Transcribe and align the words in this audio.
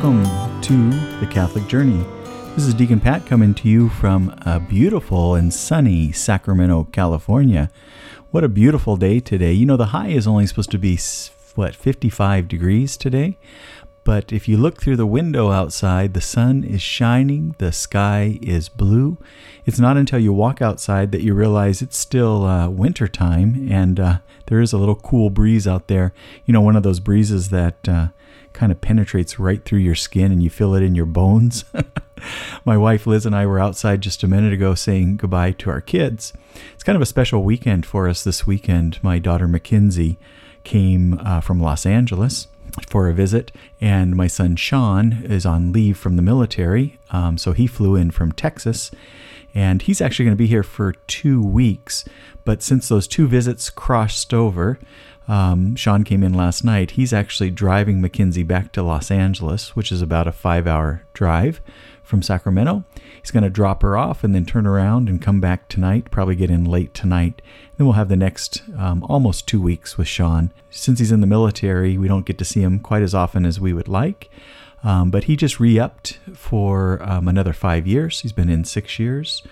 welcome 0.00 0.60
to 0.60 0.90
the 1.18 1.26
Catholic 1.26 1.66
Journey. 1.66 2.06
This 2.54 2.66
is 2.66 2.72
Deacon 2.72 3.00
Pat 3.00 3.26
coming 3.26 3.52
to 3.54 3.68
you 3.68 3.88
from 3.88 4.32
a 4.42 4.60
beautiful 4.60 5.34
and 5.34 5.52
sunny 5.52 6.12
Sacramento, 6.12 6.84
California. 6.92 7.68
What 8.30 8.44
a 8.44 8.48
beautiful 8.48 8.96
day 8.96 9.18
today. 9.18 9.52
You 9.52 9.66
know, 9.66 9.76
the 9.76 9.86
high 9.86 10.10
is 10.10 10.24
only 10.24 10.46
supposed 10.46 10.70
to 10.70 10.78
be, 10.78 10.96
what, 11.56 11.74
55 11.74 12.46
degrees 12.46 12.96
today? 12.96 13.38
But 14.04 14.32
if 14.32 14.46
you 14.46 14.56
look 14.56 14.80
through 14.80 14.94
the 14.94 15.04
window 15.04 15.50
outside, 15.50 16.14
the 16.14 16.20
sun 16.20 16.62
is 16.62 16.80
shining, 16.80 17.56
the 17.58 17.72
sky 17.72 18.38
is 18.40 18.68
blue. 18.68 19.18
It's 19.66 19.80
not 19.80 19.96
until 19.96 20.20
you 20.20 20.32
walk 20.32 20.62
outside 20.62 21.10
that 21.10 21.22
you 21.22 21.34
realize 21.34 21.82
it's 21.82 21.98
still 21.98 22.44
uh, 22.44 22.68
winter 22.68 23.08
time 23.08 23.66
and 23.68 23.98
uh, 23.98 24.18
there 24.46 24.60
is 24.60 24.72
a 24.72 24.78
little 24.78 24.94
cool 24.94 25.28
breeze 25.28 25.66
out 25.66 25.88
there. 25.88 26.12
You 26.46 26.52
know, 26.52 26.60
one 26.60 26.76
of 26.76 26.84
those 26.84 27.00
breezes 27.00 27.48
that 27.48 27.88
uh, 27.88 28.08
kind 28.52 28.72
of 28.72 28.80
penetrates 28.80 29.38
right 29.38 29.64
through 29.64 29.80
your 29.80 29.94
skin 29.94 30.32
and 30.32 30.42
you 30.42 30.50
feel 30.50 30.74
it 30.74 30.82
in 30.82 30.94
your 30.94 31.06
bones. 31.06 31.64
My 32.64 32.76
wife 32.76 33.06
Liz 33.06 33.26
and 33.26 33.34
I 33.34 33.46
were 33.46 33.60
outside 33.60 34.00
just 34.00 34.22
a 34.22 34.28
minute 34.28 34.52
ago 34.52 34.74
saying 34.74 35.18
goodbye 35.18 35.52
to 35.52 35.70
our 35.70 35.80
kids. 35.80 36.32
It's 36.74 36.82
kind 36.82 36.96
of 36.96 37.02
a 37.02 37.06
special 37.06 37.44
weekend 37.44 37.86
for 37.86 38.08
us 38.08 38.24
this 38.24 38.46
weekend. 38.46 38.98
My 39.02 39.18
daughter 39.18 39.46
Mackenzie 39.46 40.18
came 40.64 41.18
uh, 41.20 41.40
from 41.40 41.60
Los 41.60 41.86
Angeles 41.86 42.48
for 42.86 43.08
a 43.08 43.14
visit, 43.14 43.50
and 43.80 44.14
my 44.14 44.26
son 44.26 44.56
Sean 44.56 45.24
is 45.24 45.46
on 45.46 45.72
leave 45.72 45.96
from 45.96 46.16
the 46.16 46.22
military, 46.22 46.98
um, 47.10 47.38
so 47.38 47.52
he 47.52 47.66
flew 47.66 47.96
in 47.96 48.10
from 48.10 48.32
Texas, 48.32 48.90
and 49.54 49.82
he's 49.82 50.00
actually 50.00 50.26
going 50.26 50.36
to 50.36 50.42
be 50.42 50.46
here 50.46 50.62
for 50.62 50.92
two 50.92 51.42
weeks. 51.42 52.04
But 52.44 52.62
since 52.62 52.88
those 52.88 53.08
two 53.08 53.26
visits 53.26 53.70
crossed 53.70 54.32
over, 54.32 54.78
um, 55.28 55.76
Sean 55.76 56.04
came 56.04 56.22
in 56.22 56.32
last 56.32 56.64
night. 56.64 56.92
He's 56.92 57.12
actually 57.12 57.50
driving 57.50 58.00
Mackenzie 58.00 58.42
back 58.42 58.72
to 58.72 58.82
Los 58.82 59.10
Angeles, 59.10 59.76
which 59.76 59.92
is 59.92 60.00
about 60.00 60.26
a 60.26 60.32
five 60.32 60.66
hour 60.66 61.04
drive 61.12 61.60
from 62.02 62.22
Sacramento. 62.22 62.84
He's 63.20 63.30
going 63.30 63.42
to 63.42 63.50
drop 63.50 63.82
her 63.82 63.96
off 63.96 64.24
and 64.24 64.34
then 64.34 64.46
turn 64.46 64.66
around 64.66 65.10
and 65.10 65.20
come 65.20 65.40
back 65.40 65.68
tonight, 65.68 66.10
probably 66.10 66.34
get 66.34 66.50
in 66.50 66.64
late 66.64 66.94
tonight. 66.94 67.42
Then 67.76 67.86
we'll 67.86 67.94
have 67.94 68.08
the 68.08 68.16
next 68.16 68.62
um, 68.78 69.04
almost 69.04 69.46
two 69.46 69.60
weeks 69.60 69.98
with 69.98 70.08
Sean. 70.08 70.50
Since 70.70 70.98
he's 70.98 71.12
in 71.12 71.20
the 71.20 71.26
military, 71.26 71.98
we 71.98 72.08
don't 72.08 72.24
get 72.24 72.38
to 72.38 72.44
see 72.46 72.62
him 72.62 72.80
quite 72.80 73.02
as 73.02 73.14
often 73.14 73.44
as 73.44 73.60
we 73.60 73.74
would 73.74 73.88
like. 73.88 74.30
Um, 74.82 75.10
but 75.10 75.24
he 75.24 75.36
just 75.36 75.60
re 75.60 75.78
upped 75.78 76.18
for 76.32 77.02
um, 77.02 77.28
another 77.28 77.52
five 77.52 77.86
years. 77.86 78.20
He's 78.20 78.32
been 78.32 78.48
in 78.48 78.64
six 78.64 78.98
years 78.98 79.42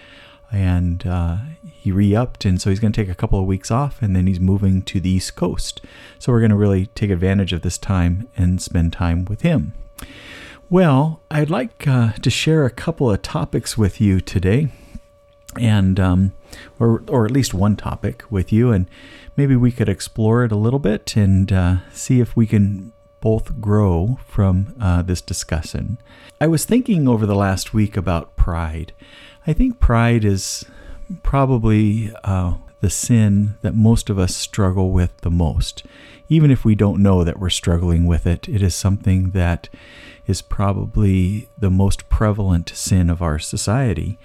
and 0.52 1.06
uh, 1.06 1.38
he 1.64 1.92
re-upped 1.92 2.44
and 2.44 2.60
so 2.60 2.70
he's 2.70 2.80
going 2.80 2.92
to 2.92 3.00
take 3.00 3.10
a 3.10 3.14
couple 3.14 3.38
of 3.38 3.46
weeks 3.46 3.70
off 3.70 4.02
and 4.02 4.14
then 4.14 4.26
he's 4.26 4.40
moving 4.40 4.82
to 4.82 5.00
the 5.00 5.10
east 5.10 5.36
coast. 5.36 5.80
So 6.18 6.32
we're 6.32 6.40
going 6.40 6.50
to 6.50 6.56
really 6.56 6.86
take 6.86 7.10
advantage 7.10 7.52
of 7.52 7.62
this 7.62 7.78
time 7.78 8.28
and 8.36 8.60
spend 8.60 8.92
time 8.92 9.24
with 9.24 9.42
him. 9.42 9.74
Well 10.68 11.20
i'd 11.30 11.50
like 11.50 11.86
uh, 11.86 12.12
to 12.12 12.30
share 12.30 12.64
a 12.64 12.70
couple 12.70 13.10
of 13.10 13.22
topics 13.22 13.78
with 13.78 14.00
you 14.00 14.20
today 14.20 14.68
and 15.60 15.98
um, 16.00 16.32
or, 16.78 17.02
or 17.08 17.24
at 17.24 17.30
least 17.30 17.54
one 17.54 17.76
topic 17.76 18.24
with 18.30 18.52
you 18.52 18.72
and 18.72 18.88
maybe 19.36 19.56
we 19.56 19.70
could 19.70 19.88
explore 19.88 20.44
it 20.44 20.52
a 20.52 20.56
little 20.56 20.78
bit 20.78 21.16
and 21.16 21.52
uh, 21.52 21.76
see 21.92 22.20
if 22.20 22.36
we 22.36 22.46
can 22.46 22.92
both 23.26 23.60
grow 23.60 24.18
from 24.26 24.74
uh, 24.80 25.02
this 25.02 25.20
discussion 25.20 25.98
i 26.40 26.46
was 26.46 26.64
thinking 26.64 27.08
over 27.08 27.26
the 27.26 27.34
last 27.46 27.74
week 27.74 27.96
about 27.96 28.36
pride 28.36 28.92
I 29.46 29.52
think 29.52 29.78
pride 29.78 30.24
is 30.24 30.64
probably 31.22 32.12
uh, 32.24 32.54
the 32.80 32.90
sin 32.90 33.54
that 33.62 33.76
most 33.76 34.10
of 34.10 34.18
us 34.18 34.34
struggle 34.34 34.90
with 34.90 35.16
the 35.18 35.30
most. 35.30 35.84
Even 36.28 36.50
if 36.50 36.64
we 36.64 36.74
don't 36.74 37.02
know 37.02 37.22
that 37.22 37.38
we're 37.38 37.50
struggling 37.50 38.06
with 38.06 38.26
it, 38.26 38.48
it 38.48 38.60
is 38.60 38.74
something 38.74 39.30
that 39.30 39.68
is 40.26 40.42
probably 40.42 41.48
the 41.58 41.70
most 41.70 42.08
prevalent 42.08 42.68
sin 42.70 43.08
of 43.10 43.22
our 43.22 43.38
society. 43.38 44.18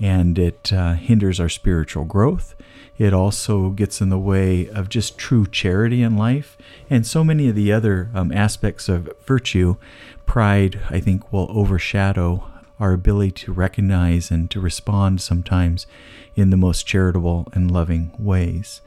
And 0.00 0.38
it 0.38 0.72
uh, 0.72 0.94
hinders 0.94 1.38
our 1.38 1.48
spiritual 1.48 2.04
growth. 2.04 2.54
It 2.98 3.12
also 3.12 3.70
gets 3.70 4.00
in 4.00 4.08
the 4.08 4.18
way 4.18 4.68
of 4.68 4.88
just 4.88 5.18
true 5.18 5.46
charity 5.46 6.02
in 6.02 6.16
life 6.16 6.56
and 6.88 7.06
so 7.06 7.24
many 7.24 7.48
of 7.48 7.56
the 7.56 7.72
other 7.72 8.10
um, 8.14 8.30
aspects 8.32 8.88
of 8.88 9.08
virtue. 9.24 9.76
Pride, 10.26 10.80
I 10.90 11.00
think, 11.00 11.32
will 11.32 11.48
overshadow 11.50 12.48
our 12.78 12.92
ability 12.92 13.32
to 13.32 13.52
recognize 13.52 14.30
and 14.30 14.50
to 14.50 14.60
respond 14.60 15.20
sometimes 15.20 15.86
in 16.36 16.50
the 16.50 16.56
most 16.56 16.86
charitable 16.86 17.48
and 17.52 17.70
loving 17.70 18.12
ways. 18.18 18.80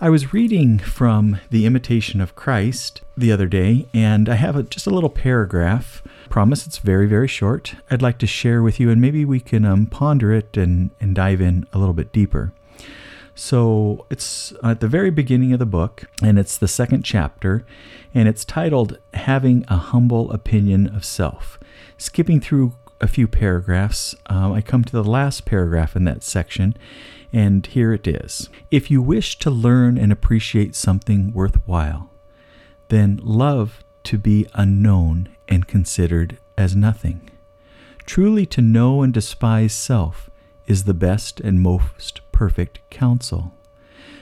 I 0.00 0.10
was 0.10 0.32
reading 0.32 0.80
from 0.80 1.38
The 1.50 1.66
Imitation 1.66 2.20
of 2.20 2.34
Christ 2.34 3.02
the 3.16 3.30
other 3.30 3.46
day, 3.46 3.86
and 3.94 4.28
I 4.28 4.34
have 4.34 4.56
a, 4.56 4.64
just 4.64 4.88
a 4.88 4.90
little 4.90 5.08
paragraph. 5.08 6.02
promise 6.28 6.66
it's 6.66 6.78
very, 6.78 7.06
very 7.06 7.28
short. 7.28 7.76
I'd 7.88 8.02
like 8.02 8.18
to 8.18 8.26
share 8.26 8.60
with 8.60 8.80
you, 8.80 8.90
and 8.90 9.00
maybe 9.00 9.24
we 9.24 9.38
can 9.38 9.64
um, 9.64 9.86
ponder 9.86 10.32
it 10.32 10.56
and, 10.56 10.90
and 11.00 11.14
dive 11.14 11.40
in 11.40 11.68
a 11.72 11.78
little 11.78 11.94
bit 11.94 12.10
deeper. 12.10 12.52
So 13.36 14.04
it's 14.10 14.52
at 14.64 14.80
the 14.80 14.88
very 14.88 15.10
beginning 15.10 15.52
of 15.52 15.60
the 15.60 15.66
book, 15.66 16.06
and 16.20 16.40
it's 16.40 16.58
the 16.58 16.68
second 16.68 17.04
chapter, 17.04 17.64
and 18.12 18.28
it's 18.28 18.44
titled 18.44 18.98
Having 19.14 19.64
a 19.68 19.76
Humble 19.76 20.32
Opinion 20.32 20.88
of 20.88 21.04
Self. 21.04 21.56
Skipping 21.98 22.40
through 22.40 22.74
a 23.00 23.06
few 23.06 23.28
paragraphs, 23.28 24.16
um, 24.26 24.52
I 24.52 24.60
come 24.60 24.82
to 24.84 24.92
the 24.92 25.04
last 25.04 25.44
paragraph 25.44 25.94
in 25.94 26.02
that 26.04 26.24
section, 26.24 26.76
and 27.34 27.66
here 27.66 27.92
it 27.92 28.06
is. 28.06 28.48
If 28.70 28.92
you 28.92 29.02
wish 29.02 29.40
to 29.40 29.50
learn 29.50 29.98
and 29.98 30.12
appreciate 30.12 30.76
something 30.76 31.32
worthwhile, 31.32 32.08
then 32.90 33.18
love 33.24 33.82
to 34.04 34.18
be 34.18 34.46
unknown 34.54 35.28
and 35.48 35.66
considered 35.66 36.38
as 36.56 36.76
nothing. 36.76 37.28
Truly, 38.06 38.46
to 38.46 38.62
know 38.62 39.02
and 39.02 39.12
despise 39.12 39.72
self 39.72 40.30
is 40.68 40.84
the 40.84 40.94
best 40.94 41.40
and 41.40 41.60
most 41.60 42.20
perfect 42.30 42.78
counsel. 42.88 43.52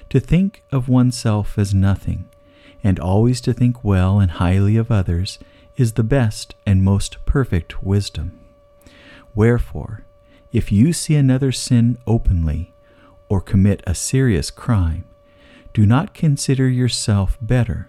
To 0.09 0.19
think 0.19 0.63
of 0.73 0.89
oneself 0.89 1.59
as 1.59 1.75
nothing, 1.75 2.31
and 2.83 2.99
always 2.99 3.43
to 3.43 3.53
think 3.53 3.85
well 3.85 4.21
and 4.21 4.31
highly 4.31 4.79
of 4.79 4.91
others, 4.91 5.39
is 5.77 5.93
the 5.93 6.03
best 6.03 6.55
and 6.65 6.83
most 6.83 7.19
perfect 7.27 7.83
wisdom. 7.83 8.41
Wherefore, 9.35 10.07
if 10.51 10.73
you 10.73 10.95
see 10.95 11.15
another 11.15 11.53
sin 11.53 11.99
openly, 12.07 12.72
or 13.33 13.41
commit 13.41 13.83
a 13.87 13.95
serious 13.95 14.51
crime, 14.51 15.07
do 15.73 15.87
not 15.87 16.13
consider 16.13 16.69
yourself 16.69 17.39
better, 17.41 17.89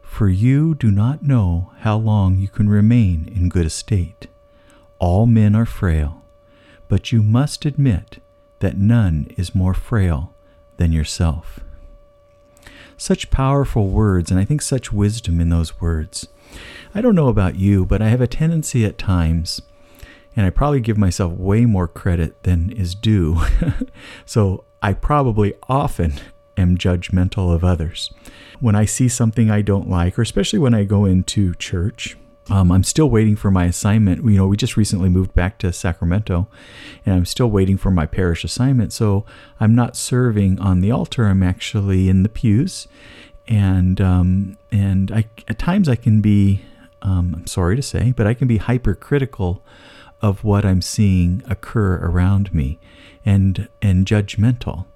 for 0.00 0.28
you 0.28 0.76
do 0.76 0.92
not 0.92 1.24
know 1.24 1.72
how 1.80 1.96
long 1.96 2.38
you 2.38 2.46
can 2.46 2.68
remain 2.68 3.28
in 3.34 3.48
good 3.48 3.66
estate. 3.66 4.28
All 5.00 5.26
men 5.26 5.56
are 5.56 5.66
frail, 5.66 6.22
but 6.86 7.10
you 7.10 7.20
must 7.20 7.64
admit 7.64 8.22
that 8.60 8.78
none 8.78 9.26
is 9.36 9.56
more 9.56 9.74
frail 9.74 10.36
than 10.76 10.92
yourself. 10.92 11.58
Such 12.96 13.32
powerful 13.32 13.88
words, 13.88 14.30
and 14.30 14.38
I 14.38 14.44
think 14.44 14.62
such 14.62 14.92
wisdom 14.92 15.40
in 15.40 15.48
those 15.48 15.80
words. 15.80 16.28
I 16.94 17.00
don't 17.00 17.16
know 17.16 17.26
about 17.26 17.56
you, 17.56 17.84
but 17.84 18.00
I 18.00 18.08
have 18.10 18.20
a 18.20 18.28
tendency 18.28 18.84
at 18.84 18.98
times 18.98 19.62
and 20.36 20.46
I 20.46 20.50
probably 20.50 20.80
give 20.80 20.98
myself 20.98 21.32
way 21.32 21.66
more 21.66 21.88
credit 21.88 22.42
than 22.44 22.70
is 22.70 22.94
due. 22.94 23.40
so 24.24 24.64
I 24.82 24.92
probably 24.92 25.54
often 25.68 26.14
am 26.56 26.78
judgmental 26.78 27.52
of 27.54 27.64
others. 27.64 28.12
When 28.60 28.74
I 28.74 28.84
see 28.84 29.08
something 29.08 29.50
I 29.50 29.62
don't 29.62 29.88
like, 29.88 30.18
or 30.18 30.22
especially 30.22 30.58
when 30.58 30.74
I 30.74 30.84
go 30.84 31.04
into 31.04 31.54
church, 31.54 32.16
um, 32.50 32.72
I'm 32.72 32.82
still 32.82 33.08
waiting 33.08 33.36
for 33.36 33.50
my 33.50 33.66
assignment. 33.66 34.24
You 34.24 34.36
know, 34.36 34.46
we 34.46 34.56
just 34.56 34.76
recently 34.76 35.08
moved 35.08 35.34
back 35.34 35.58
to 35.58 35.72
Sacramento, 35.72 36.48
and 37.06 37.14
I'm 37.14 37.24
still 37.24 37.48
waiting 37.48 37.76
for 37.76 37.90
my 37.90 38.06
parish 38.06 38.44
assignment. 38.44 38.92
So 38.92 39.24
I'm 39.60 39.74
not 39.74 39.96
serving 39.96 40.58
on 40.58 40.80
the 40.80 40.90
altar. 40.90 41.26
I'm 41.26 41.42
actually 41.42 42.08
in 42.08 42.22
the 42.22 42.28
pews, 42.28 42.88
and 43.46 44.00
um, 44.00 44.58
and 44.72 45.12
I 45.12 45.26
at 45.46 45.58
times 45.58 45.88
I 45.88 45.96
can 45.96 46.20
be, 46.20 46.62
um, 47.02 47.34
I'm 47.36 47.46
sorry 47.46 47.76
to 47.76 47.82
say, 47.82 48.12
but 48.16 48.26
I 48.26 48.34
can 48.34 48.48
be 48.48 48.56
hypercritical 48.56 49.62
of 50.22 50.44
what 50.44 50.64
I'm 50.64 50.82
seeing 50.82 51.42
occur 51.48 51.96
around 51.96 52.52
me 52.54 52.78
and 53.24 53.68
and 53.80 54.06
judgmental. 54.06 54.86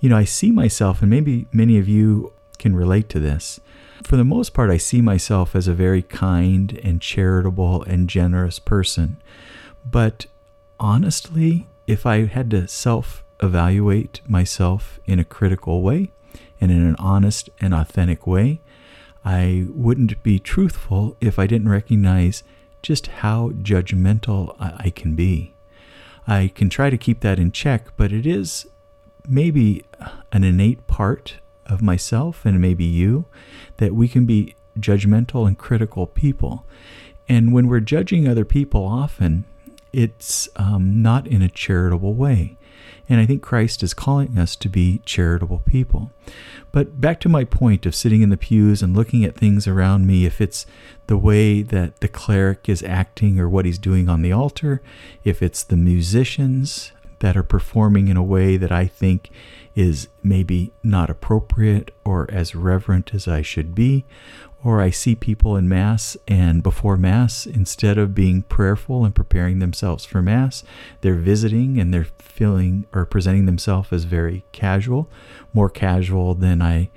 You 0.00 0.08
know, 0.08 0.16
I 0.16 0.24
see 0.24 0.50
myself 0.50 1.00
and 1.00 1.10
maybe 1.10 1.46
many 1.52 1.78
of 1.78 1.88
you 1.88 2.32
can 2.58 2.74
relate 2.74 3.08
to 3.10 3.20
this. 3.20 3.60
For 4.04 4.16
the 4.16 4.24
most 4.24 4.52
part, 4.52 4.70
I 4.70 4.76
see 4.76 5.00
myself 5.00 5.54
as 5.54 5.68
a 5.68 5.74
very 5.74 6.02
kind 6.02 6.78
and 6.82 7.00
charitable 7.00 7.82
and 7.84 8.08
generous 8.08 8.58
person. 8.58 9.16
But 9.88 10.26
honestly, 10.78 11.68
if 11.86 12.04
I 12.04 12.26
had 12.26 12.50
to 12.50 12.66
self 12.68 13.24
evaluate 13.42 14.20
myself 14.28 15.00
in 15.06 15.18
a 15.18 15.24
critical 15.24 15.82
way 15.82 16.10
and 16.60 16.70
in 16.70 16.82
an 16.86 16.96
honest 16.98 17.50
and 17.60 17.74
authentic 17.74 18.26
way, 18.26 18.60
I 19.24 19.66
wouldn't 19.70 20.22
be 20.22 20.38
truthful 20.38 21.16
if 21.20 21.38
I 21.38 21.46
didn't 21.46 21.68
recognize 21.68 22.42
just 22.82 23.06
how 23.06 23.50
judgmental 23.50 24.56
I, 24.58 24.90
can 24.90 25.14
be. 25.14 25.54
I 26.26 26.52
can 26.54 26.68
try 26.68 26.90
to 26.90 26.98
keep 26.98 27.20
that 27.20 27.38
in 27.38 27.52
check, 27.52 27.88
but 27.96 28.12
it 28.12 28.26
is 28.26 28.66
maybe 29.26 29.84
an 30.32 30.44
innate 30.44 30.86
part 30.86 31.36
of 31.66 31.80
myself 31.80 32.44
and 32.44 32.60
maybe 32.60 32.84
you 32.84 33.26
that 33.76 33.94
we 33.94 34.08
can 34.08 34.26
be 34.26 34.54
judgmental 34.78 35.46
and 35.46 35.56
critical 35.56 36.06
people. 36.06 36.66
And 37.28 37.52
when 37.52 37.68
we're 37.68 37.80
judging 37.80 38.26
other 38.26 38.44
people, 38.44 38.84
often 38.84 39.44
it's 39.92 40.48
um, 40.56 41.02
not 41.02 41.26
in 41.26 41.42
a 41.42 41.48
charitable 41.48 42.14
way. 42.14 42.56
And 43.12 43.20
I 43.20 43.26
think 43.26 43.42
Christ 43.42 43.82
is 43.82 43.92
calling 43.92 44.38
us 44.38 44.56
to 44.56 44.70
be 44.70 45.02
charitable 45.04 45.62
people. 45.66 46.10
But 46.72 46.98
back 46.98 47.20
to 47.20 47.28
my 47.28 47.44
point 47.44 47.84
of 47.84 47.94
sitting 47.94 48.22
in 48.22 48.30
the 48.30 48.38
pews 48.38 48.80
and 48.80 48.96
looking 48.96 49.22
at 49.22 49.36
things 49.36 49.68
around 49.68 50.06
me, 50.06 50.24
if 50.24 50.40
it's 50.40 50.64
the 51.08 51.18
way 51.18 51.60
that 51.60 52.00
the 52.00 52.08
cleric 52.08 52.70
is 52.70 52.82
acting 52.82 53.38
or 53.38 53.50
what 53.50 53.66
he's 53.66 53.76
doing 53.76 54.08
on 54.08 54.22
the 54.22 54.32
altar, 54.32 54.80
if 55.24 55.42
it's 55.42 55.62
the 55.62 55.76
musicians 55.76 56.92
that 57.18 57.36
are 57.36 57.42
performing 57.42 58.08
in 58.08 58.16
a 58.16 58.22
way 58.22 58.56
that 58.56 58.72
I 58.72 58.86
think 58.86 59.30
is 59.74 60.08
maybe 60.22 60.72
not 60.82 61.10
appropriate 61.10 61.94
or 62.06 62.26
as 62.30 62.54
reverent 62.54 63.12
as 63.12 63.28
I 63.28 63.42
should 63.42 63.74
be, 63.74 64.06
or 64.64 64.80
I 64.80 64.90
see 64.90 65.14
people 65.14 65.56
in 65.56 65.68
Mass 65.68 66.16
and 66.28 66.62
before 66.62 66.96
Mass, 66.96 67.46
instead 67.46 67.98
of 67.98 68.14
being 68.14 68.42
prayerful 68.42 69.04
and 69.04 69.14
preparing 69.14 69.58
themselves 69.58 70.04
for 70.04 70.22
Mass, 70.22 70.62
they're 71.00 71.14
visiting 71.14 71.78
and 71.78 71.92
they're 71.92 72.08
feeling 72.18 72.86
or 72.92 73.04
presenting 73.04 73.46
themselves 73.46 73.92
as 73.92 74.04
very 74.04 74.44
casual, 74.52 75.10
more 75.52 75.68
casual 75.68 76.34
than 76.34 76.62
I 76.62 76.90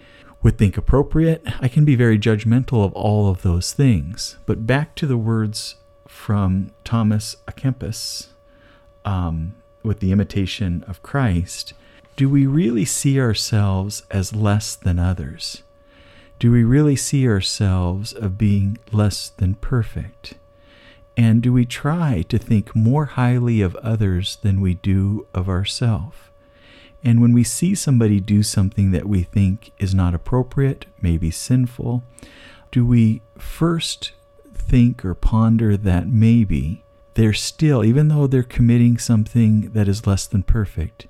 would 0.43 0.57
think 0.59 0.77
appropriate. 0.77 1.43
I 1.59 1.67
can 1.67 1.85
be 1.85 1.95
very 1.95 2.19
judgmental 2.19 2.85
of 2.85 2.93
all 2.93 3.29
of 3.29 3.41
those 3.41 3.73
things. 3.73 4.37
But 4.45 4.67
back 4.67 4.93
to 4.95 5.07
the 5.07 5.17
words 5.17 5.75
from 6.07 6.71
Thomas 6.83 7.37
à 7.47 7.55
Kempis 7.55 8.27
um, 9.03 9.55
with 9.81 9.99
the 9.99 10.11
imitation 10.11 10.83
of 10.87 11.01
Christ. 11.01 11.73
Do 12.15 12.29
we 12.29 12.45
really 12.45 12.85
see 12.85 13.19
ourselves 13.19 14.03
as 14.11 14.35
less 14.35 14.75
than 14.75 14.99
others? 14.99 15.63
Do 16.37 16.51
we 16.51 16.63
really 16.65 16.97
see 16.97 17.27
ourselves 17.27 18.11
of 18.11 18.37
being 18.37 18.77
less 18.91 19.29
than 19.29 19.55
perfect? 19.55 20.33
And 21.15 21.41
do 21.41 21.53
we 21.53 21.65
try 21.65 22.23
to 22.23 22.37
think 22.37 22.75
more 22.75 23.05
highly 23.05 23.61
of 23.61 23.75
others 23.77 24.37
than 24.41 24.59
we 24.59 24.73
do 24.73 25.27
of 25.33 25.47
ourselves? 25.47 26.17
And 27.05 27.21
when 27.21 27.31
we 27.31 27.43
see 27.43 27.73
somebody 27.73 28.19
do 28.19 28.43
something 28.43 28.91
that 28.91 29.07
we 29.07 29.23
think 29.23 29.71
is 29.77 29.95
not 29.95 30.13
appropriate, 30.13 30.87
maybe 31.01 31.31
sinful, 31.31 32.03
do 32.71 32.85
we 32.85 33.21
first 33.37 34.11
think 34.53 35.05
or 35.05 35.13
ponder 35.13 35.77
that 35.77 36.07
maybe 36.07 36.83
they're 37.13 37.31
still, 37.31 37.85
even 37.85 38.09
though 38.09 38.27
they're 38.27 38.43
committing 38.43 38.97
something 38.97 39.69
that 39.71 39.87
is 39.87 40.05
less 40.05 40.25
than 40.25 40.43
perfect, 40.43 41.07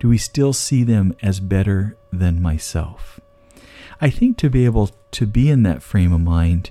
do 0.00 0.08
we 0.08 0.18
still 0.18 0.52
see 0.52 0.82
them 0.82 1.14
as 1.22 1.38
better 1.38 1.96
than 2.12 2.42
myself? 2.42 3.20
I 4.00 4.10
think 4.10 4.36
to 4.38 4.50
be 4.50 4.64
able 4.64 4.90
to 5.12 5.26
be 5.26 5.50
in 5.50 5.62
that 5.62 5.82
frame 5.82 6.12
of 6.12 6.20
mind, 6.20 6.70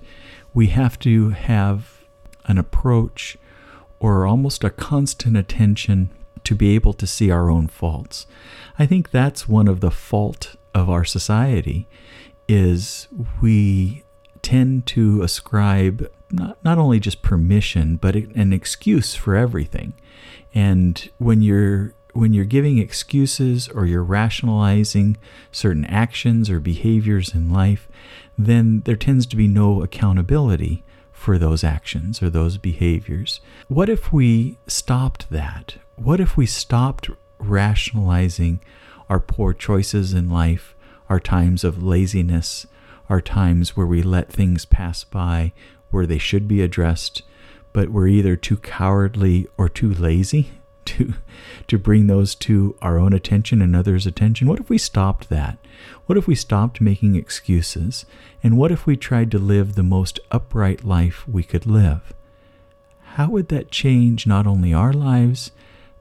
we 0.53 0.67
have 0.67 0.99
to 0.99 1.29
have 1.29 2.03
an 2.45 2.57
approach 2.57 3.37
or 3.99 4.25
almost 4.25 4.63
a 4.63 4.69
constant 4.69 5.37
attention 5.37 6.09
to 6.43 6.55
be 6.55 6.75
able 6.75 6.93
to 6.93 7.07
see 7.07 7.31
our 7.31 7.49
own 7.49 7.67
faults. 7.67 8.27
I 8.77 8.85
think 8.85 9.11
that's 9.11 9.47
one 9.47 9.67
of 9.67 9.79
the 9.79 9.91
fault 9.91 10.55
of 10.73 10.89
our 10.89 11.05
society 11.05 11.87
is 12.47 13.07
we 13.41 14.03
tend 14.41 14.85
to 14.85 15.21
ascribe 15.21 16.11
not, 16.29 16.57
not 16.63 16.77
only 16.77 16.99
just 16.99 17.21
permission 17.21 17.95
but 17.95 18.15
an 18.15 18.51
excuse 18.51 19.15
for 19.15 19.35
everything. 19.35 19.93
And 20.53 21.09
when 21.17 21.41
you're 21.41 21.93
when 22.13 22.31
you're 22.31 22.45
giving 22.45 22.77
excuses 22.77 23.67
or 23.67 23.85
you're 23.85 24.03
rationalizing 24.03 25.17
certain 25.51 25.85
actions 25.85 26.49
or 26.49 26.59
behaviors 26.59 27.33
in 27.33 27.51
life, 27.51 27.87
then 28.37 28.81
there 28.85 28.95
tends 28.95 29.25
to 29.25 29.35
be 29.35 29.47
no 29.47 29.81
accountability 29.81 30.83
for 31.11 31.37
those 31.37 31.63
actions 31.63 32.21
or 32.21 32.29
those 32.29 32.57
behaviors. 32.57 33.41
What 33.67 33.89
if 33.89 34.13
we 34.13 34.57
stopped 34.67 35.29
that? 35.31 35.77
What 35.95 36.19
if 36.19 36.37
we 36.37 36.45
stopped 36.45 37.09
rationalizing 37.39 38.61
our 39.09 39.19
poor 39.19 39.53
choices 39.53 40.13
in 40.13 40.29
life, 40.29 40.75
our 41.09 41.19
times 41.19 41.63
of 41.63 41.83
laziness, 41.83 42.67
our 43.09 43.21
times 43.21 43.75
where 43.75 43.87
we 43.87 44.01
let 44.01 44.31
things 44.31 44.65
pass 44.65 45.03
by 45.03 45.51
where 45.91 46.05
they 46.05 46.17
should 46.17 46.47
be 46.47 46.61
addressed, 46.61 47.23
but 47.73 47.89
we're 47.89 48.07
either 48.07 48.35
too 48.35 48.57
cowardly 48.57 49.47
or 49.57 49.67
too 49.67 49.93
lazy 49.93 50.51
to 50.85 51.13
to 51.67 51.77
bring 51.77 52.07
those 52.07 52.35
to 52.35 52.75
our 52.81 52.97
own 52.97 53.13
attention 53.13 53.61
and 53.61 53.75
others' 53.75 54.07
attention? 54.07 54.47
What 54.47 54.59
if 54.59 54.69
we 54.69 54.77
stopped 54.77 55.29
that? 55.29 55.57
What 56.05 56.17
if 56.17 56.27
we 56.27 56.35
stopped 56.35 56.81
making 56.81 57.15
excuses? 57.15 58.05
And 58.41 58.57
what 58.57 58.71
if 58.71 58.85
we 58.85 58.97
tried 58.97 59.31
to 59.31 59.39
live 59.39 59.75
the 59.75 59.83
most 59.83 60.19
upright 60.31 60.83
life 60.83 61.27
we 61.27 61.43
could 61.43 61.65
live? 61.65 62.13
How 63.15 63.29
would 63.29 63.49
that 63.49 63.71
change 63.71 64.25
not 64.25 64.47
only 64.47 64.73
our 64.73 64.91
lives, 64.91 65.51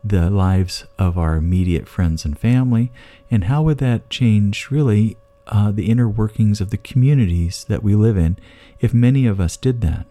the 0.02 0.30
lives 0.30 0.84
of 0.98 1.16
our 1.16 1.36
immediate 1.36 1.88
friends 1.88 2.24
and 2.24 2.38
family, 2.38 2.90
and 3.30 3.44
how 3.44 3.62
would 3.62 3.78
that 3.78 4.10
change 4.10 4.70
really 4.70 5.16
uh, 5.46 5.70
the 5.70 5.90
inner 5.90 6.08
workings 6.08 6.60
of 6.60 6.70
the 6.70 6.78
communities 6.78 7.64
that 7.64 7.82
we 7.82 7.94
live 7.94 8.16
in 8.16 8.38
if 8.80 8.94
many 8.94 9.26
of 9.26 9.40
us 9.40 9.56
did 9.56 9.80
that? 9.82 10.06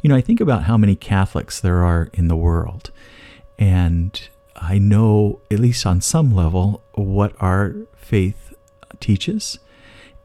You 0.00 0.08
know, 0.08 0.16
I 0.16 0.20
think 0.20 0.40
about 0.40 0.64
how 0.64 0.76
many 0.76 0.94
Catholics 0.94 1.60
there 1.60 1.82
are 1.84 2.10
in 2.12 2.28
the 2.28 2.36
world. 2.36 2.90
And 3.62 4.20
I 4.56 4.78
know, 4.78 5.38
at 5.48 5.60
least 5.60 5.86
on 5.86 6.00
some 6.00 6.34
level, 6.34 6.82
what 6.94 7.32
our 7.38 7.76
faith 7.94 8.54
teaches 8.98 9.60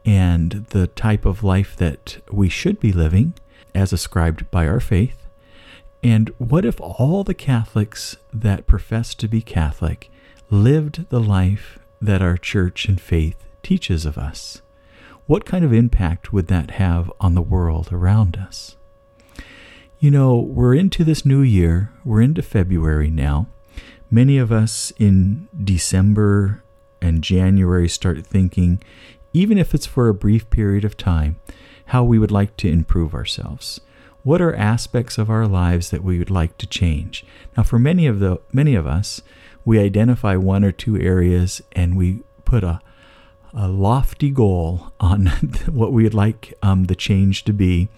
and 0.04 0.66
the 0.70 0.88
type 0.88 1.24
of 1.24 1.44
life 1.44 1.76
that 1.76 2.18
we 2.32 2.48
should 2.48 2.80
be 2.80 2.90
living 2.90 3.34
as 3.76 3.92
ascribed 3.92 4.50
by 4.50 4.66
our 4.66 4.80
faith. 4.80 5.28
And 6.02 6.30
what 6.38 6.64
if 6.64 6.80
all 6.80 7.22
the 7.22 7.32
Catholics 7.32 8.16
that 8.32 8.66
profess 8.66 9.14
to 9.14 9.28
be 9.28 9.40
Catholic 9.40 10.10
lived 10.50 11.08
the 11.08 11.20
life 11.20 11.78
that 12.02 12.20
our 12.20 12.36
church 12.36 12.86
and 12.86 13.00
faith 13.00 13.36
teaches 13.62 14.04
of 14.04 14.18
us? 14.18 14.62
What 15.26 15.44
kind 15.46 15.64
of 15.64 15.72
impact 15.72 16.32
would 16.32 16.48
that 16.48 16.72
have 16.72 17.12
on 17.20 17.36
the 17.36 17.40
world 17.42 17.90
around 17.92 18.36
us? 18.36 18.74
You 20.00 20.12
know, 20.12 20.36
we're 20.36 20.76
into 20.76 21.02
this 21.02 21.26
new 21.26 21.40
year, 21.40 21.90
we're 22.04 22.22
into 22.22 22.40
February 22.40 23.10
now. 23.10 23.48
Many 24.08 24.38
of 24.38 24.52
us 24.52 24.92
in 24.96 25.48
December 25.64 26.62
and 27.02 27.20
January 27.20 27.88
start 27.88 28.24
thinking, 28.24 28.80
even 29.32 29.58
if 29.58 29.74
it's 29.74 29.86
for 29.86 30.08
a 30.08 30.14
brief 30.14 30.48
period 30.50 30.84
of 30.84 30.96
time, 30.96 31.40
how 31.86 32.04
we 32.04 32.16
would 32.16 32.30
like 32.30 32.56
to 32.58 32.70
improve 32.70 33.12
ourselves. 33.12 33.80
What 34.22 34.40
are 34.40 34.54
aspects 34.54 35.18
of 35.18 35.30
our 35.30 35.48
lives 35.48 35.90
that 35.90 36.04
we 36.04 36.20
would 36.20 36.30
like 36.30 36.56
to 36.58 36.66
change? 36.68 37.26
Now, 37.56 37.64
for 37.64 37.80
many 37.80 38.06
of 38.06 38.20
the 38.20 38.40
many 38.52 38.76
of 38.76 38.86
us, 38.86 39.20
we 39.64 39.80
identify 39.80 40.36
one 40.36 40.62
or 40.62 40.70
two 40.70 40.96
areas 40.96 41.60
and 41.72 41.96
we 41.96 42.22
put 42.44 42.62
a 42.62 42.80
a 43.54 43.66
lofty 43.66 44.30
goal 44.30 44.92
on 45.00 45.26
what 45.66 45.92
we 45.92 46.04
would 46.04 46.14
like 46.14 46.54
um, 46.62 46.84
the 46.84 46.94
change 46.94 47.44
to 47.44 47.52
be, 47.52 47.88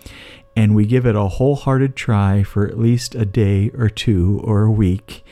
and 0.60 0.74
we 0.74 0.84
give 0.84 1.06
it 1.06 1.16
a 1.16 1.26
wholehearted 1.26 1.96
try 1.96 2.42
for 2.42 2.66
at 2.66 2.78
least 2.78 3.14
a 3.14 3.24
day 3.24 3.70
or 3.70 3.88
two 3.88 4.42
or 4.44 4.64
a 4.64 4.70
week, 4.70 5.24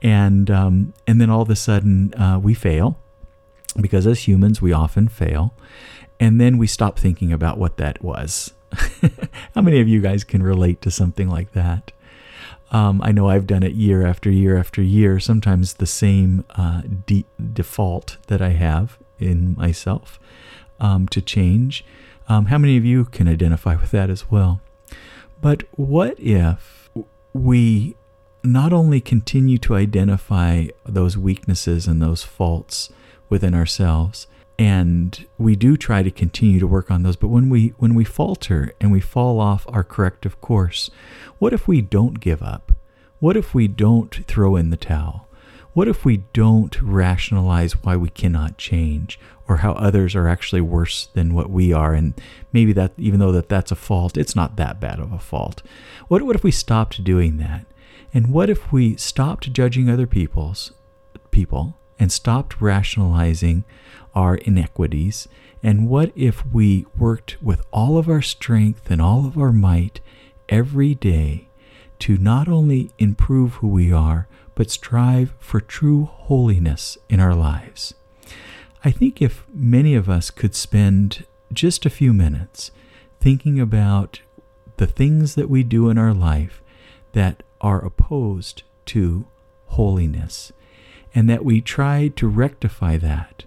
and 0.00 0.50
um, 0.50 0.94
and 1.06 1.20
then 1.20 1.28
all 1.28 1.42
of 1.42 1.50
a 1.50 1.54
sudden 1.56 2.14
uh, 2.14 2.40
we 2.42 2.54
fail, 2.54 2.98
because 3.78 4.06
as 4.06 4.26
humans 4.26 4.62
we 4.62 4.72
often 4.72 5.06
fail, 5.06 5.52
and 6.18 6.40
then 6.40 6.56
we 6.56 6.66
stop 6.66 6.98
thinking 6.98 7.30
about 7.30 7.58
what 7.58 7.76
that 7.76 8.02
was. 8.02 8.54
How 9.54 9.60
many 9.60 9.82
of 9.82 9.88
you 9.88 10.00
guys 10.00 10.24
can 10.24 10.42
relate 10.42 10.80
to 10.80 10.90
something 10.90 11.28
like 11.28 11.52
that? 11.52 11.92
Um, 12.70 13.02
I 13.04 13.12
know 13.12 13.28
I've 13.28 13.46
done 13.46 13.62
it 13.62 13.72
year 13.72 14.06
after 14.06 14.30
year 14.30 14.56
after 14.56 14.80
year. 14.80 15.20
Sometimes 15.20 15.74
the 15.74 15.86
same 15.86 16.46
uh, 16.56 16.80
de- 17.04 17.26
default 17.52 18.16
that 18.28 18.40
I 18.40 18.50
have 18.50 18.96
in 19.18 19.56
myself 19.58 20.18
um, 20.78 21.06
to 21.08 21.20
change. 21.20 21.84
Um, 22.30 22.46
how 22.46 22.56
many 22.56 22.78
of 22.78 22.84
you 22.86 23.04
can 23.04 23.28
identify 23.28 23.74
with 23.74 23.90
that 23.90 24.08
as 24.08 24.30
well? 24.30 24.62
But 25.40 25.64
what 25.72 26.18
if 26.18 26.90
we 27.32 27.96
not 28.42 28.72
only 28.72 29.00
continue 29.00 29.58
to 29.58 29.74
identify 29.74 30.66
those 30.84 31.16
weaknesses 31.16 31.86
and 31.86 32.00
those 32.00 32.22
faults 32.22 32.90
within 33.28 33.54
ourselves, 33.54 34.26
and 34.58 35.26
we 35.38 35.56
do 35.56 35.76
try 35.76 36.02
to 36.02 36.10
continue 36.10 36.60
to 36.60 36.66
work 36.66 36.90
on 36.90 37.02
those, 37.02 37.16
but 37.16 37.28
when 37.28 37.48
we 37.48 37.68
when 37.78 37.94
we 37.94 38.04
falter 38.04 38.74
and 38.80 38.92
we 38.92 39.00
fall 39.00 39.40
off 39.40 39.64
our 39.68 39.84
corrective 39.84 40.40
course, 40.40 40.90
what 41.38 41.52
if 41.52 41.66
we 41.66 41.80
don't 41.80 42.20
give 42.20 42.42
up? 42.42 42.72
What 43.20 43.36
if 43.36 43.54
we 43.54 43.68
don't 43.68 44.26
throw 44.26 44.56
in 44.56 44.70
the 44.70 44.76
towel? 44.76 45.28
What 45.72 45.88
if 45.88 46.04
we 46.04 46.24
don't 46.32 46.80
rationalize 46.82 47.82
why 47.84 47.96
we 47.96 48.10
cannot 48.10 48.58
change 48.58 49.20
or 49.50 49.56
how 49.56 49.72
others 49.72 50.14
are 50.14 50.28
actually 50.28 50.60
worse 50.60 51.08
than 51.14 51.34
what 51.34 51.50
we 51.50 51.72
are 51.72 51.92
and 51.92 52.14
maybe 52.52 52.72
that 52.72 52.92
even 52.96 53.18
though 53.18 53.32
that 53.32 53.48
that's 53.48 53.72
a 53.72 53.76
fault, 53.76 54.16
it's 54.16 54.36
not 54.36 54.54
that 54.54 54.78
bad 54.78 55.00
of 55.00 55.12
a 55.12 55.18
fault. 55.18 55.60
What 56.06 56.22
what 56.22 56.36
if 56.36 56.44
we 56.44 56.52
stopped 56.52 57.02
doing 57.02 57.38
that? 57.38 57.66
And 58.14 58.30
what 58.30 58.48
if 58.48 58.70
we 58.70 58.96
stopped 58.96 59.52
judging 59.52 59.90
other 59.90 60.06
people's 60.06 60.70
people 61.32 61.76
and 61.98 62.12
stopped 62.12 62.60
rationalizing 62.60 63.64
our 64.14 64.36
inequities? 64.36 65.26
And 65.64 65.88
what 65.88 66.12
if 66.14 66.46
we 66.46 66.86
worked 66.96 67.36
with 67.42 67.60
all 67.72 67.98
of 67.98 68.08
our 68.08 68.22
strength 68.22 68.88
and 68.88 69.02
all 69.02 69.26
of 69.26 69.36
our 69.36 69.52
might 69.52 70.00
every 70.48 70.94
day 70.94 71.48
to 71.98 72.16
not 72.16 72.46
only 72.46 72.92
improve 73.00 73.54
who 73.54 73.68
we 73.68 73.92
are, 73.92 74.28
but 74.54 74.70
strive 74.70 75.34
for 75.40 75.60
true 75.60 76.04
holiness 76.04 76.96
in 77.08 77.18
our 77.18 77.34
lives. 77.34 77.94
I 78.82 78.90
think 78.90 79.20
if 79.20 79.44
many 79.52 79.94
of 79.94 80.08
us 80.08 80.30
could 80.30 80.54
spend 80.54 81.26
just 81.52 81.84
a 81.84 81.90
few 81.90 82.12
minutes 82.12 82.70
thinking 83.20 83.60
about 83.60 84.20
the 84.78 84.86
things 84.86 85.34
that 85.34 85.50
we 85.50 85.62
do 85.62 85.90
in 85.90 85.98
our 85.98 86.14
life 86.14 86.62
that 87.12 87.42
are 87.60 87.84
opposed 87.84 88.62
to 88.86 89.26
holiness, 89.66 90.52
and 91.14 91.28
that 91.28 91.44
we 91.44 91.60
try 91.60 92.08
to 92.08 92.26
rectify 92.26 92.96
that 92.96 93.44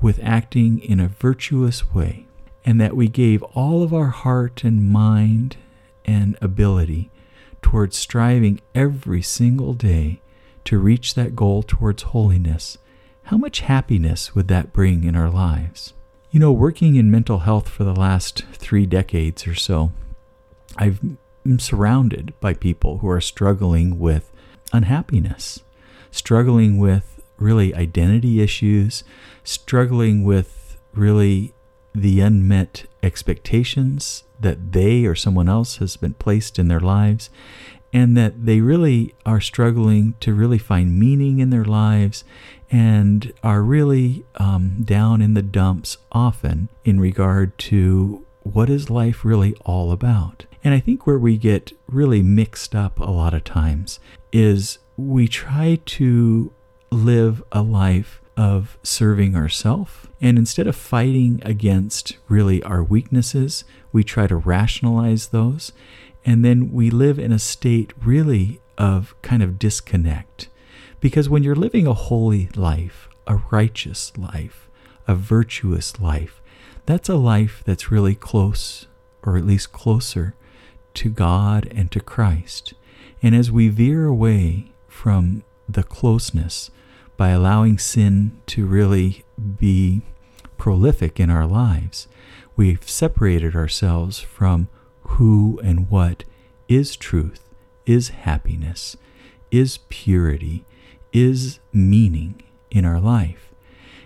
with 0.00 0.20
acting 0.22 0.78
in 0.80 1.00
a 1.00 1.08
virtuous 1.08 1.94
way, 1.94 2.26
and 2.64 2.78
that 2.80 2.94
we 2.94 3.08
gave 3.08 3.42
all 3.54 3.82
of 3.82 3.94
our 3.94 4.10
heart 4.10 4.64
and 4.64 4.90
mind 4.90 5.56
and 6.04 6.36
ability 6.42 7.10
towards 7.62 7.96
striving 7.96 8.60
every 8.74 9.22
single 9.22 9.72
day 9.72 10.20
to 10.64 10.78
reach 10.78 11.14
that 11.14 11.34
goal 11.34 11.62
towards 11.62 12.02
holiness, 12.02 12.76
how 13.24 13.38
much 13.38 13.60
happiness 13.60 14.34
would 14.34 14.48
that 14.48 14.72
bring 14.72 15.04
in 15.04 15.16
our 15.16 15.30
lives? 15.30 15.94
You 16.30 16.40
know, 16.40 16.52
working 16.52 16.96
in 16.96 17.10
mental 17.10 17.40
health 17.40 17.68
for 17.68 17.84
the 17.84 17.94
last 17.94 18.44
three 18.52 18.86
decades 18.86 19.46
or 19.46 19.54
so, 19.54 19.92
I've 20.76 21.00
am 21.46 21.58
surrounded 21.58 22.34
by 22.40 22.54
people 22.54 22.98
who 22.98 23.08
are 23.08 23.20
struggling 23.20 23.98
with 23.98 24.30
unhappiness, 24.72 25.60
struggling 26.10 26.78
with 26.78 27.22
really 27.38 27.74
identity 27.74 28.40
issues, 28.40 29.04
struggling 29.42 30.24
with 30.24 30.78
really 30.92 31.54
the 31.94 32.20
unmet 32.20 32.84
expectations 33.02 34.24
that 34.40 34.72
they 34.72 35.04
or 35.04 35.14
someone 35.14 35.48
else 35.48 35.76
has 35.76 35.96
been 35.96 36.14
placed 36.14 36.58
in 36.58 36.68
their 36.68 36.80
lives, 36.80 37.30
and 37.92 38.16
that 38.16 38.44
they 38.44 38.60
really 38.60 39.14
are 39.24 39.40
struggling 39.40 40.14
to 40.20 40.34
really 40.34 40.58
find 40.58 40.98
meaning 40.98 41.38
in 41.38 41.50
their 41.50 41.64
lives 41.64 42.24
and 42.70 43.32
are 43.42 43.62
really 43.62 44.24
um, 44.36 44.82
down 44.82 45.20
in 45.20 45.34
the 45.34 45.42
dumps 45.42 45.98
often 46.12 46.68
in 46.84 47.00
regard 47.00 47.56
to 47.58 48.24
what 48.42 48.68
is 48.68 48.90
life 48.90 49.24
really 49.24 49.54
all 49.64 49.92
about. 49.92 50.46
And 50.62 50.74
I 50.74 50.80
think 50.80 51.06
where 51.06 51.18
we 51.18 51.36
get 51.36 51.72
really 51.86 52.22
mixed 52.22 52.74
up 52.74 52.98
a 52.98 53.10
lot 53.10 53.34
of 53.34 53.44
times 53.44 54.00
is 54.32 54.78
we 54.96 55.28
try 55.28 55.80
to 55.84 56.52
live 56.90 57.42
a 57.52 57.62
life 57.62 58.20
of 58.36 58.78
serving 58.82 59.36
ourselves. 59.36 60.08
And 60.20 60.38
instead 60.38 60.66
of 60.66 60.76
fighting 60.76 61.40
against 61.44 62.16
really 62.28 62.62
our 62.62 62.82
weaknesses, 62.82 63.64
we 63.92 64.02
try 64.02 64.26
to 64.26 64.36
rationalize 64.36 65.28
those. 65.28 65.72
And 66.24 66.44
then 66.44 66.72
we 66.72 66.90
live 66.90 67.18
in 67.18 67.32
a 67.32 67.38
state 67.38 67.92
really 68.02 68.60
of 68.78 69.14
kind 69.22 69.42
of 69.42 69.58
disconnect. 69.58 70.48
Because 71.04 71.28
when 71.28 71.42
you're 71.42 71.54
living 71.54 71.86
a 71.86 71.92
holy 71.92 72.48
life, 72.56 73.10
a 73.26 73.36
righteous 73.50 74.10
life, 74.16 74.70
a 75.06 75.14
virtuous 75.14 76.00
life, 76.00 76.40
that's 76.86 77.10
a 77.10 77.14
life 77.14 77.62
that's 77.66 77.90
really 77.90 78.14
close, 78.14 78.86
or 79.22 79.36
at 79.36 79.44
least 79.44 79.70
closer, 79.70 80.34
to 80.94 81.10
God 81.10 81.68
and 81.70 81.90
to 81.92 82.00
Christ. 82.00 82.72
And 83.22 83.34
as 83.34 83.52
we 83.52 83.68
veer 83.68 84.06
away 84.06 84.72
from 84.88 85.44
the 85.68 85.82
closeness 85.82 86.70
by 87.18 87.28
allowing 87.28 87.76
sin 87.76 88.40
to 88.46 88.64
really 88.64 89.26
be 89.58 90.00
prolific 90.56 91.20
in 91.20 91.28
our 91.28 91.46
lives, 91.46 92.08
we've 92.56 92.88
separated 92.88 93.54
ourselves 93.54 94.20
from 94.20 94.68
who 95.02 95.60
and 95.62 95.90
what 95.90 96.24
is 96.66 96.96
truth, 96.96 97.50
is 97.84 98.08
happiness, 98.08 98.96
is 99.50 99.80
purity, 99.90 100.64
is 101.14 101.60
meaning 101.72 102.42
in 102.70 102.84
our 102.84 103.00
life. 103.00 103.54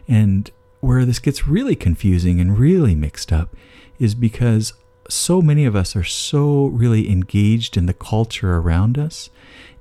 And 0.06 0.48
where 0.80 1.04
this 1.04 1.18
gets 1.18 1.48
really 1.48 1.74
confusing 1.74 2.40
and 2.40 2.56
really 2.56 2.94
mixed 2.94 3.32
up 3.32 3.56
is 3.98 4.14
because 4.14 4.74
so 5.08 5.42
many 5.42 5.64
of 5.64 5.74
us 5.74 5.96
are 5.96 6.04
so 6.04 6.66
really 6.66 7.10
engaged 7.10 7.76
in 7.76 7.86
the 7.86 7.94
culture 7.94 8.56
around 8.56 8.98
us. 8.98 9.30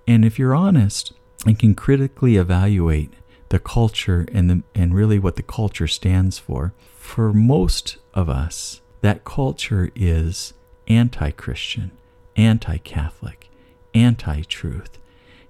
And 0.07 0.25
if 0.25 0.39
you're 0.39 0.55
honest 0.55 1.13
and 1.45 1.59
can 1.59 1.75
critically 1.75 2.37
evaluate 2.37 3.13
the 3.49 3.59
culture 3.59 4.25
and 4.31 4.49
the, 4.49 4.63
and 4.73 4.95
really 4.95 5.19
what 5.19 5.35
the 5.35 5.43
culture 5.43 5.87
stands 5.87 6.39
for, 6.39 6.73
for 6.97 7.33
most 7.33 7.97
of 8.13 8.29
us, 8.29 8.81
that 9.01 9.23
culture 9.23 9.91
is 9.95 10.53
anti-Christian, 10.87 11.91
anti-Catholic, 12.35 13.49
anti-truth. 13.93 14.97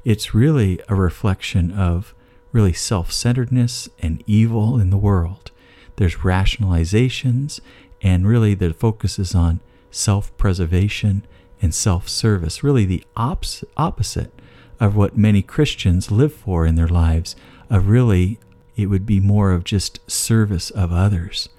It's 0.08 0.34
really 0.34 0.80
a 0.88 0.96
reflection 0.96 1.74
of 1.74 2.16
really 2.54 2.72
self-centeredness 2.72 3.90
and 4.00 4.24
evil 4.26 4.80
in 4.80 4.90
the 4.90 4.96
world. 4.96 5.52
There's 5.98 6.16
rationalizations 6.16 7.60
and 8.02 8.26
really 8.26 8.54
the 8.54 8.74
focus 8.74 9.20
is 9.20 9.36
on 9.36 9.60
self 9.92 10.32
preservation 10.38 11.26
and 11.62 11.76
self 11.76 12.08
service, 12.08 12.64
really 12.64 12.86
the 12.86 13.04
ops- 13.18 13.66
opposite 13.76 14.32
of 14.80 14.96
what 14.96 15.18
many 15.18 15.42
Christians 15.42 16.10
live 16.10 16.34
for 16.34 16.66
in 16.66 16.76
their 16.76 16.88
lives, 16.88 17.36
of 17.70 17.90
really, 17.90 18.40
it 18.78 18.86
would 18.86 19.06
be 19.06 19.20
more 19.20 19.52
of 19.52 19.66
just 19.66 20.00
service 20.10 20.70
of 20.70 20.94
others, 20.94 21.50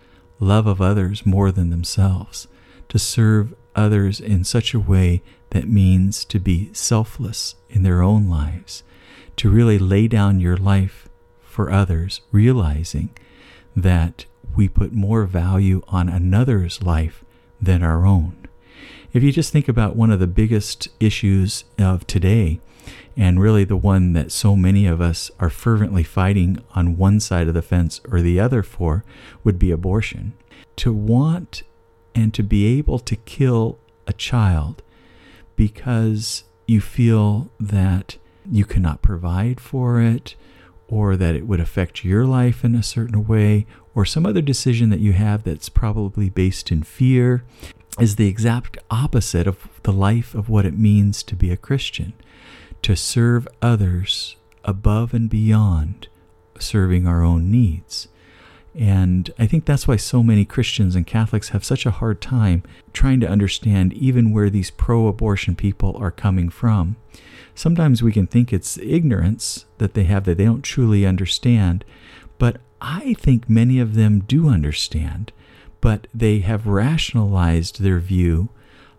love 0.41 0.67
of 0.67 0.81
others 0.81 1.27
more 1.27 1.53
than 1.53 1.69
themselves, 1.69 2.49
to 2.89 2.99
serve 2.99 3.53
others 3.77 4.21
in 4.21 4.43
such 4.43 4.73
a 4.73 4.81
way 4.81 5.21
that 5.51 5.69
means 5.69 6.25
to 6.27 6.39
be 6.39 6.71
selfless 6.73 7.55
in 7.69 7.83
their 7.83 8.03
own 8.03 8.29
lives, 8.29 8.83
to 9.37 9.51
really 9.51 9.79
lay 9.79 10.09
down 10.09 10.41
your 10.41 10.57
life 10.57 11.09
for 11.43 11.71
others, 11.71 12.21
realizing 12.31 13.11
that 13.75 14.27
we 14.57 14.69
put 14.69 14.93
more 14.93 15.25
value 15.25 15.83
on 15.89 16.09
another's 16.09 16.83
life 16.83 17.25
than 17.61 17.83
our 17.83 18.07
own. 18.07 18.37
If 19.13 19.23
you 19.23 19.33
just 19.33 19.53
think 19.53 19.69
about 19.69 19.97
one 19.97 20.11
of 20.11 20.21
the 20.21 20.27
biggest 20.27 20.89
issues 21.01 21.65
of 21.79 22.07
today, 22.07 22.61
and 23.17 23.41
really 23.41 23.65
the 23.65 23.77
one 23.77 24.13
that 24.13 24.31
so 24.31 24.55
many 24.55 24.87
of 24.87 25.01
us 25.01 25.31
are 25.41 25.51
fervently 25.51 26.05
fighting 26.05 26.63
on 26.75 26.97
one 26.97 27.19
side 27.19 27.49
of 27.49 27.55
the 27.55 27.63
fence 27.63 28.01
or 28.11 28.21
the 28.21 28.39
other 28.39 28.63
for, 28.63 29.05
would 29.43 29.59
be 29.59 29.71
abortion. 29.71 30.35
To 30.77 30.93
want 30.93 31.63
and 32.15 32.33
to 32.35 32.43
be 32.43 32.79
able 32.79 32.99
to 33.01 33.17
kill 33.17 33.79
a 34.07 34.13
child 34.13 34.83
because 35.59 36.45
you 36.69 36.81
feel 36.81 37.51
that 37.59 38.17
you 38.49 38.65
cannot 38.65 39.03
provide 39.03 39.61
for 39.61 40.01
it, 40.01 40.37
or 40.87 41.17
that 41.17 41.35
it 41.35 41.49
would 41.49 41.59
affect 41.59 42.05
your 42.05 42.25
life 42.25 42.65
in 42.65 42.77
a 42.77 42.83
certain 42.83 43.27
way, 43.27 43.67
or 43.93 44.05
some 44.05 44.25
other 44.25 44.41
decision 44.41 44.89
that 44.89 45.01
you 45.01 45.13
have 45.13 45.43
that's 45.43 45.69
probably 45.69 46.31
based 46.31 46.71
in 46.71 46.85
fear, 46.85 47.43
is 47.99 48.15
the 48.15 48.29
exact 48.29 48.79
opposite 48.89 49.49
of 49.49 49.69
the 49.83 49.93
life 49.93 50.33
of 50.33 50.49
what 50.49 50.65
it 50.65 50.79
means 50.79 51.25
to 51.25 51.35
be 51.35 51.51
a 51.51 51.57
Christian. 51.57 52.13
To 52.83 52.95
serve 52.95 53.49
others 53.61 54.37
above 54.65 55.13
and 55.13 55.29
beyond 55.29 56.07
serving 56.61 57.05
our 57.05 57.25
own 57.25 57.51
needs. 57.51 58.07
And 58.79 59.31
I 59.39 59.47
think 59.47 59.65
that's 59.65 59.89
why 59.89 59.97
so 59.97 60.23
many 60.23 60.45
Christians 60.45 60.95
and 60.95 61.07
Catholics 61.07 61.49
have 61.49 61.65
such 61.65 61.85
a 61.85 61.91
hard 61.91 62.21
time 62.21 62.63
trying 62.93 63.19
to 63.21 63.29
understand 63.29 63.93
even 63.93 64.33
where 64.33 64.49
these 64.49 64.71
pro 64.71 65.09
abortion 65.09 65.57
people 65.57 65.97
are 65.97 66.13
coming 66.13 66.49
from 66.49 66.97
sometimes 67.59 68.03
we 68.03 68.13
can 68.13 68.27
think 68.27 68.53
it's 68.53 68.79
ignorance 68.79 69.67
that 69.79 69.95
they 69.95 70.05
have 70.05 70.25
that 70.25 70.39
they 70.39 70.45
don't 70.45 70.63
truly 70.63 71.05
understand. 71.05 71.85
But 72.39 72.59
I 72.81 73.15
think 73.15 73.51
many 73.51 73.81
of 73.81 73.95
them 73.95 74.21
do 74.21 74.49
understand, 74.49 75.33
but 75.81 76.07
they 76.15 76.39
have 76.41 76.69
rationalized 76.69 77.81
their 77.81 77.99
view 77.99 78.51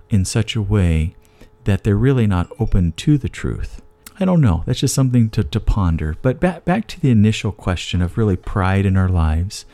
in 0.09 0.25
such 0.25 0.55
a 0.55 0.61
way 0.61 1.15
that 1.63 1.83
they're 1.83 1.95
really 1.95 2.27
not 2.27 2.51
open 2.59 2.91
to 2.93 3.17
the 3.17 3.29
truth. 3.29 3.81
I 4.21 4.25
don't 4.25 4.41
know. 4.41 4.63
That's 4.65 4.81
just 4.81 4.93
something 4.93 5.29
to, 5.29 5.45
to 5.45 5.59
ponder. 5.61 6.17
But 6.21 6.41
back, 6.41 6.65
back 6.65 6.87
to 6.87 6.99
the 6.99 7.09
initial 7.09 7.53
question 7.53 8.01
of 8.01 8.17
really 8.17 8.35
pride 8.35 8.85
in 8.85 8.97
our 8.97 9.07
lives 9.07 9.65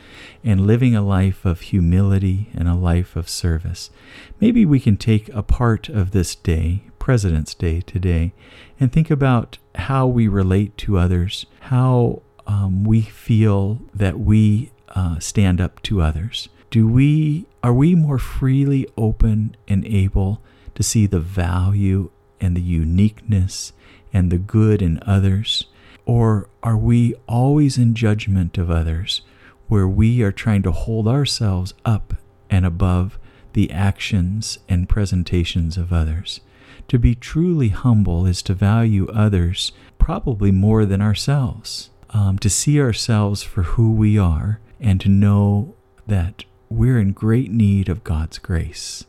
and 0.44 0.66
living 0.66 0.94
a 0.94 1.02
life 1.02 1.44
of 1.44 1.62
humility 1.62 2.50
and 2.54 2.68
a 2.68 2.74
life 2.74 3.16
of 3.16 3.28
service. 3.28 3.90
Maybe 4.40 4.64
we 4.64 4.78
can 4.78 4.96
take 4.96 5.28
a 5.30 5.42
part 5.42 5.88
of 5.88 6.12
this 6.12 6.36
day, 6.36 6.82
President's 7.00 7.54
Day 7.54 7.80
today, 7.80 8.32
and 8.78 8.92
think 8.92 9.10
about 9.10 9.58
how 9.74 10.06
we 10.06 10.28
relate 10.28 10.76
to 10.78 10.96
others, 10.96 11.46
how 11.60 12.22
um, 12.46 12.84
we 12.84 13.02
feel 13.02 13.80
that 13.92 14.20
we 14.20 14.70
uh, 14.90 15.18
stand 15.18 15.60
up 15.60 15.82
to 15.82 16.00
others. 16.00 16.48
Do 16.70 16.86
we 16.86 17.46
are 17.62 17.72
we 17.72 17.96
more 17.96 18.18
freely 18.18 18.86
open 18.96 19.56
and 19.66 19.84
able 19.84 20.40
to 20.76 20.84
see 20.84 21.06
the 21.06 21.20
value 21.20 22.10
and 22.40 22.56
the 22.56 22.62
uniqueness 22.62 23.72
and 24.16 24.32
the 24.32 24.38
good 24.38 24.80
in 24.80 24.98
others? 25.02 25.66
Or 26.06 26.48
are 26.62 26.76
we 26.76 27.14
always 27.28 27.76
in 27.76 27.94
judgment 27.94 28.56
of 28.56 28.70
others, 28.70 29.20
where 29.68 29.86
we 29.86 30.22
are 30.22 30.32
trying 30.32 30.62
to 30.62 30.72
hold 30.72 31.06
ourselves 31.06 31.74
up 31.84 32.14
and 32.48 32.64
above 32.64 33.18
the 33.52 33.70
actions 33.70 34.58
and 34.70 34.88
presentations 34.88 35.76
of 35.76 35.92
others? 35.92 36.40
To 36.88 36.98
be 36.98 37.14
truly 37.14 37.68
humble 37.68 38.24
is 38.24 38.40
to 38.42 38.54
value 38.54 39.06
others 39.08 39.72
probably 39.98 40.50
more 40.50 40.86
than 40.86 41.02
ourselves, 41.02 41.90
um, 42.10 42.38
to 42.38 42.48
see 42.48 42.80
ourselves 42.80 43.42
for 43.42 43.64
who 43.64 43.92
we 43.92 44.16
are, 44.18 44.60
and 44.80 44.98
to 45.02 45.10
know 45.10 45.74
that 46.06 46.44
we're 46.70 46.98
in 46.98 47.12
great 47.12 47.50
need 47.50 47.90
of 47.90 48.04
God's 48.04 48.38
grace, 48.38 49.04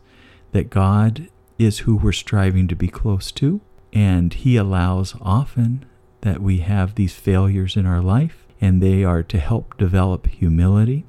that 0.52 0.70
God 0.70 1.30
is 1.58 1.80
who 1.80 1.96
we're 1.96 2.12
striving 2.12 2.68
to 2.68 2.76
be 2.76 2.88
close 2.88 3.32
to, 3.34 3.62
and 3.94 4.34
He 4.34 4.58
allows 4.58 5.16
often 5.22 5.86
that 6.22 6.42
we 6.42 6.60
have 6.60 6.96
these 6.96 7.14
failures 7.14 7.76
in 7.76 7.86
our 7.86 8.02
life, 8.02 8.46
and 8.60 8.82
they 8.82 9.04
are 9.04 9.24
to 9.24 9.40
help 9.40 9.78
develop 9.78 10.28
humility. 10.28 11.06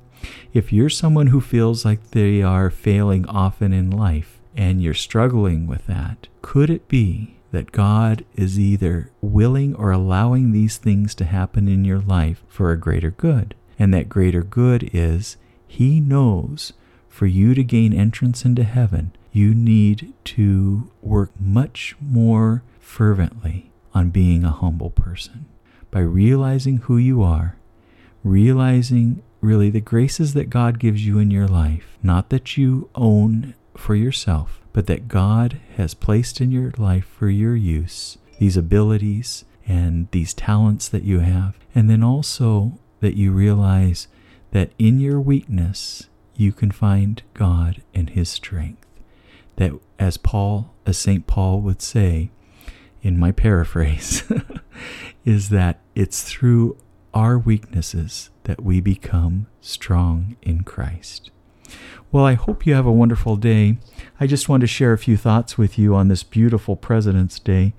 If 0.53 0.73
you're 0.73 0.91
someone 0.91 1.29
who 1.29 1.41
feels 1.41 1.85
like 1.85 2.11
they 2.11 2.43
are 2.43 2.71
failing 2.71 3.27
often 3.27 3.73
in 3.73 3.91
life 3.91 4.41
and 4.57 4.83
you're 4.83 4.95
struggling 4.95 5.67
with 5.67 5.87
that, 5.87 6.29
could 6.43 6.71
it 6.71 6.89
be 6.89 7.37
that 7.53 7.73
God 7.73 8.25
is 8.35 8.59
either 8.59 9.11
willing 9.21 9.75
or 9.75 9.91
allowing 9.91 10.53
these 10.53 10.77
things 10.77 11.15
to 11.17 11.25
happen 11.25 11.69
in 11.69 11.85
your 11.85 12.01
life 12.01 12.43
for 12.49 12.71
a 12.71 12.79
greater 12.79 13.11
good? 13.11 13.55
And 13.79 13.95
that 13.95 14.09
greater 14.09 14.43
good 14.43 14.91
is 14.93 15.37
He 15.67 16.01
knows 16.01 16.73
for 17.09 17.27
you 17.27 17.55
to 17.55 17.65
gain 17.65 17.93
entrance 17.93 18.45
into 18.45 18.65
heaven, 18.65 19.13
you 19.39 19.55
need 19.55 20.13
to 20.25 20.91
work 21.01 21.31
much 21.39 21.95
more 22.01 22.65
fervently 22.81 23.71
on 23.95 24.11
being 24.11 24.43
a 24.43 24.51
humble 24.51 24.91
person 24.91 25.47
by 25.93 26.01
realizing 26.01 26.79
who 26.79 26.97
you 26.97 27.23
are, 27.23 27.57
realizing 28.25 29.23
really 29.41 29.71
the 29.71 29.81
graces 29.81 30.35
that 30.35 30.51
God 30.51 30.81
gives 30.81 31.07
you 31.07 31.21
in 31.21 31.31
your 31.31 31.47
life, 31.47 31.97
not 32.03 32.31
that 32.31 32.57
you 32.57 32.91
own 32.97 33.55
for 33.77 33.95
yourself, 33.95 34.61
but 34.73 34.87
that 34.89 35.07
God 35.07 35.61
has 35.77 35.95
placed 35.95 36.41
in 36.41 36.51
your 36.51 36.73
life 36.77 37.07
for 37.07 37.29
your 37.29 37.55
use, 37.55 38.19
these 38.41 38.57
abilities 38.57 39.45
and 39.69 40.09
these 40.11 40.35
talents 40.35 40.89
that 40.89 41.05
you 41.05 41.21
have. 41.21 41.57
And 41.77 41.89
then 41.89 42.03
also 42.03 42.81
that 42.99 43.17
you 43.17 43.31
realize 43.31 44.09
that 44.51 44.73
in 44.81 44.99
your 44.99 45.21
weakness, 45.21 46.09
you 46.35 46.51
can 46.51 46.73
find 46.73 47.23
God 47.35 47.83
and 47.95 48.11
His 48.11 48.29
strength. 48.29 48.88
That, 49.59 49.73
as 49.99 50.17
Paul, 50.17 50.75
as 50.87 50.99
St. 50.99 51.27
Paul 51.29 51.61
would 51.61 51.81
say, 51.81 52.31
in 53.03 53.19
my 53.19 53.31
paraphrase, 53.31 54.25
is 55.25 55.51
that 55.51 55.79
it's 55.95 56.23
through 56.23 56.77
our 57.15 57.39
weaknesses 57.39 58.31
that 58.45 58.63
we 58.63 58.81
become 58.81 59.47
strong 59.61 60.37
in 60.43 60.63
Christ. 60.63 61.31
Well, 62.11 62.25
I 62.25 62.35
hope 62.35 62.67
you 62.67 62.75
have 62.75 62.87
a 62.87 62.93
wonderful 62.93 63.37
day. 63.37 63.79
I 64.19 64.27
just 64.27 64.49
want 64.49 64.63
to 64.63 64.67
share 64.67 64.95
a 64.95 64.99
few 64.99 65.17
thoughts 65.17 65.59
with 65.59 65.79
you 65.79 65.95
on 65.95 66.09
this 66.09 66.23
beautiful 66.23 66.75
President's 66.75 67.39
Day, 67.39 67.75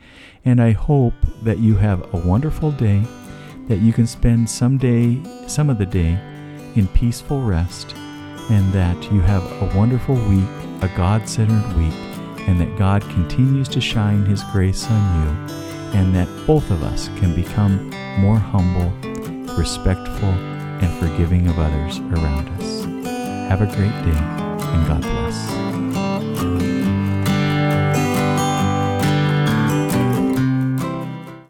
and 0.46 0.62
I 0.62 0.72
hope 0.72 1.16
that 1.44 1.58
you 1.58 1.78
have 1.78 2.14
a 2.14 2.18
wonderful 2.18 2.72
day, 2.72 3.04
that 3.68 3.80
you 3.80 3.92
can 3.92 4.06
spend 4.06 4.50
some 4.50 4.78
day, 4.78 5.20
some 5.48 5.70
of 5.70 5.80
the 5.80 5.86
day, 5.86 6.20
in 6.76 6.88
peaceful 6.90 7.42
rest, 7.42 7.96
and 8.50 8.72
that 8.74 9.12
you 9.12 9.22
have 9.22 9.44
a 9.62 9.78
wonderful 9.78 10.16
week, 10.16 10.50
a 10.82 10.92
God 10.96 11.28
centered 11.28 11.78
week, 11.78 11.94
and 12.48 12.60
that 12.60 12.78
God 12.78 13.02
continues 13.02 13.70
to 13.70 13.82
shine 13.82 14.26
His 14.26 14.44
grace 14.52 14.86
on 14.90 15.24
you, 15.24 15.56
and 15.98 16.16
that 16.16 16.28
both 16.48 16.72
of 16.72 16.84
us 16.84 17.10
can 17.18 17.36
become 17.36 17.90
more 18.20 18.38
humble, 18.38 18.92
respectful, 19.56 20.30
and 20.30 21.00
forgiving 21.00 21.48
of 21.48 21.60
others 21.60 22.00
around 22.00 22.48
us. 22.60 22.86
Have 23.50 23.62
a 23.62 23.66
great 23.66 23.92
day, 24.04 24.18
and 24.18 24.88
God 24.88 25.02
bless. 25.02 25.59